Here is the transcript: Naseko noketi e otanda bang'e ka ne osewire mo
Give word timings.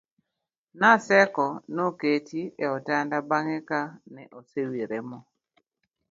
Naseko 0.79 1.45
noketi 1.75 2.41
e 2.63 2.65
otanda 2.77 3.17
bang'e 3.29 3.57
ka 3.69 3.81
ne 4.13 4.23
osewire 4.39 4.99
mo 5.09 5.19